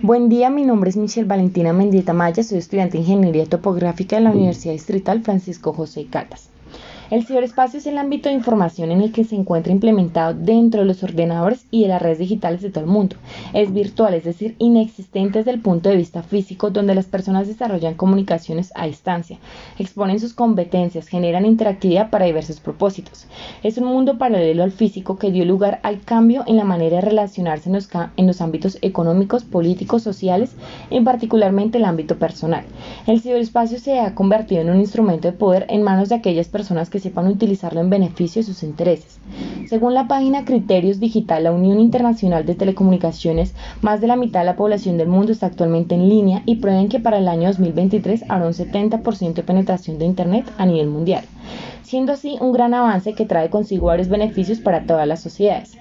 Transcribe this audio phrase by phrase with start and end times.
[0.00, 4.22] Buen día, mi nombre es Michelle Valentina Mendieta Maya, soy estudiante de Ingeniería Topográfica de
[4.22, 6.52] la Universidad Distrital Francisco José Caldas.
[7.10, 10.86] El ciberespacio es el ámbito de información en el que se encuentra implementado dentro de
[10.86, 13.16] los ordenadores y de las redes digitales de todo el mundo.
[13.54, 17.94] Es virtual, es decir, inexistente desde el punto de vista físico, donde las personas desarrollan
[17.94, 19.38] comunicaciones a distancia,
[19.78, 23.26] exponen sus competencias, generan interactividad para diversos propósitos.
[23.62, 27.02] Es un mundo paralelo al físico que dio lugar al cambio en la manera de
[27.02, 30.56] relacionarse en los, ámbitos económicos, políticos, sociales,
[30.90, 32.66] en particularmente el ámbito personal.
[33.06, 36.90] El ciberespacio se ha convertido en un instrumento de poder en manos de aquellas personas
[36.90, 39.18] que sepan utilizarlo en beneficio de sus intereses.
[39.68, 44.46] Según la página Criterios Digital, la Unión Internacional de Telecomunicaciones, más de la mitad de
[44.46, 48.24] la población del mundo está actualmente en línea y prevén que para el año 2023
[48.28, 51.24] habrá un 70% de penetración de Internet a nivel mundial,
[51.82, 55.76] siendo así un gran avance que trae consigo varios beneficios para todas las sociedades.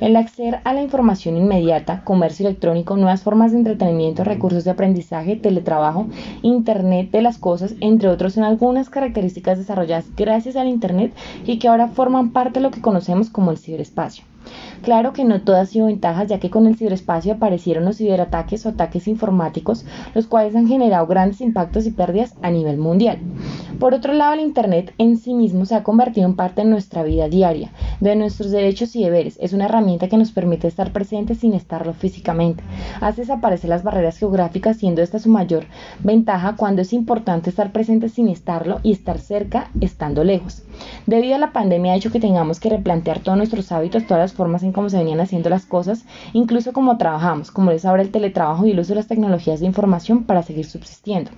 [0.00, 5.34] El acceder a la información inmediata, comercio electrónico, nuevas formas de entretenimiento, recursos de aprendizaje,
[5.34, 6.06] teletrabajo,
[6.42, 11.12] Internet de las cosas, entre otros, son algunas características desarrolladas gracias al Internet
[11.44, 14.22] y que ahora forman parte de lo que conocemos como el ciberespacio.
[14.82, 18.64] Claro que no todas han sido ventajas, ya que con el ciberespacio aparecieron los ciberataques
[18.64, 19.84] o ataques informáticos,
[20.14, 23.18] los cuales han generado grandes impactos y pérdidas a nivel mundial.
[23.78, 27.04] Por otro lado, el Internet en sí mismo se ha convertido en parte de nuestra
[27.04, 29.38] vida diaria, de nuestros derechos y deberes.
[29.40, 32.64] Es una herramienta que nos permite estar presentes sin estarlo físicamente.
[33.00, 35.66] Hace desaparecer las barreras geográficas, siendo esta su mayor
[36.02, 40.64] ventaja cuando es importante estar presente sin estarlo y estar cerca estando lejos.
[41.06, 44.32] Debido a la pandemia ha hecho que tengamos que replantear todos nuestros hábitos, todas las
[44.32, 48.10] formas en cómo se venían haciendo las cosas, incluso cómo trabajamos, como es ahora el
[48.10, 51.30] teletrabajo y el uso de las tecnologías de información para seguir subsistiendo.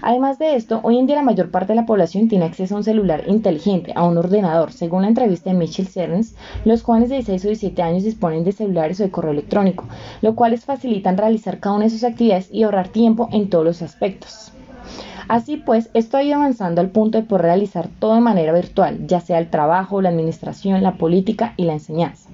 [0.00, 2.78] Además de esto, hoy en día la mayor parte de la población tiene acceso a
[2.78, 4.72] un celular inteligente, a un ordenador.
[4.72, 8.52] Según la entrevista de Michelle Cernes, los jóvenes de 16 o 17 años disponen de
[8.52, 9.84] celulares o de correo electrónico,
[10.22, 13.64] lo cual les facilitan realizar cada una de sus actividades y ahorrar tiempo en todos
[13.64, 14.52] los aspectos.
[15.28, 19.06] Así pues, esto ha ido avanzando al punto de poder realizar todo de manera virtual,
[19.06, 22.30] ya sea el trabajo, la administración, la política y la enseñanza.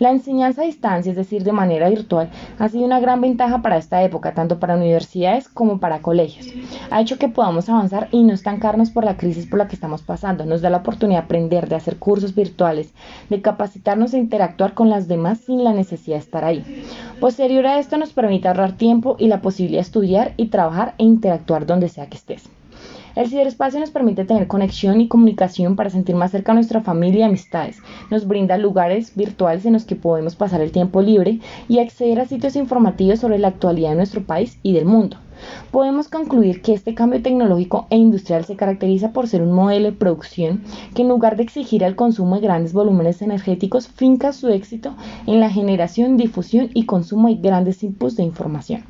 [0.00, 3.76] La enseñanza a distancia, es decir, de manera virtual, ha sido una gran ventaja para
[3.76, 6.46] esta época, tanto para universidades como para colegios.
[6.90, 10.00] Ha hecho que podamos avanzar y no estancarnos por la crisis por la que estamos
[10.00, 10.46] pasando.
[10.46, 12.94] Nos da la oportunidad de aprender, de hacer cursos virtuales,
[13.28, 16.64] de capacitarnos e interactuar con las demás sin la necesidad de estar ahí.
[17.20, 21.04] Posterior a esto nos permite ahorrar tiempo y la posibilidad de estudiar y trabajar e
[21.04, 22.48] interactuar donde sea que estés.
[23.20, 27.20] El ciberespacio nos permite tener conexión y comunicación para sentir más cerca a nuestra familia
[27.20, 27.76] y amistades.
[28.10, 31.38] Nos brinda lugares virtuales en los que podemos pasar el tiempo libre
[31.68, 35.18] y acceder a sitios informativos sobre la actualidad de nuestro país y del mundo.
[35.70, 39.98] Podemos concluir que este cambio tecnológico e industrial se caracteriza por ser un modelo de
[39.98, 40.62] producción
[40.94, 44.94] que en lugar de exigir el consumo de grandes volúmenes energéticos, finca su éxito
[45.26, 48.82] en la generación, difusión y consumo de grandes inputs de información.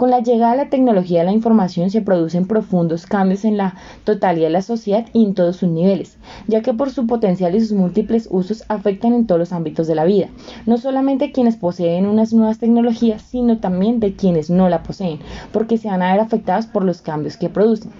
[0.00, 3.74] Con la llegada de la tecnología de la información se producen profundos cambios en la
[4.04, 6.16] totalidad de la sociedad y en todos sus niveles,
[6.46, 9.94] ya que por su potencial y sus múltiples usos afectan en todos los ámbitos de
[9.94, 10.28] la vida,
[10.64, 15.18] no solamente quienes poseen unas nuevas tecnologías, sino también de quienes no la poseen,
[15.52, 17.90] porque se van a ver afectados por los cambios que producen.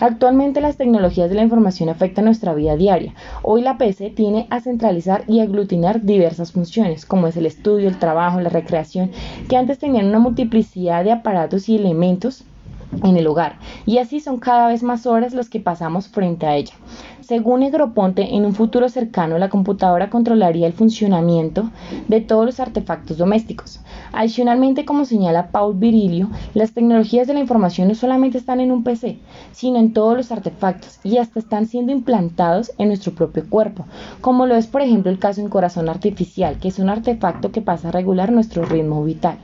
[0.00, 3.14] Actualmente las tecnologías de la información afectan nuestra vida diaria.
[3.42, 8.00] Hoy la PC tiene a centralizar y aglutinar diversas funciones, como es el estudio, el
[8.00, 9.12] trabajo, la recreación,
[9.48, 11.12] que antes tenían una multiplicidad de
[11.68, 12.44] y elementos
[13.02, 16.56] en el hogar, y así son cada vez más horas los que pasamos frente a
[16.56, 16.74] ella.
[17.20, 21.70] Según Negroponte, en un futuro cercano la computadora controlaría el funcionamiento
[22.08, 23.80] de todos los artefactos domésticos.
[24.12, 28.84] Adicionalmente, como señala Paul Virilio, las tecnologías de la información no solamente están en un
[28.84, 29.18] PC,
[29.52, 33.86] sino en todos los artefactos y hasta están siendo implantados en nuestro propio cuerpo,
[34.20, 37.62] como lo es por ejemplo el caso en corazón artificial, que es un artefacto que
[37.62, 39.38] pasa a regular nuestro ritmo vital.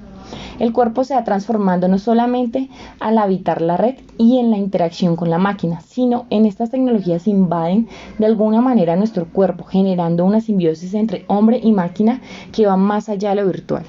[0.59, 5.15] El cuerpo se va transformando no solamente al habitar la red y en la interacción
[5.15, 7.89] con la máquina, sino en estas tecnologías invaden
[8.19, 12.21] de alguna manera nuestro cuerpo, generando una simbiosis entre hombre y máquina
[12.53, 13.85] que va más allá de lo virtual.